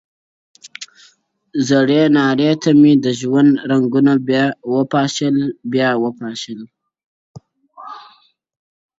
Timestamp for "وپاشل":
4.75-5.35, 6.03-6.61